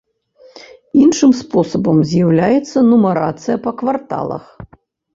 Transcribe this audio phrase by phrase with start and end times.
[1.03, 4.43] Іншым спосабам з'яўляецца нумарацыя па кварталах.